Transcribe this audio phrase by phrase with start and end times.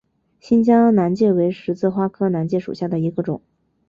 [0.39, 3.39] 新疆南芥为十字花科南芥属下的一个种。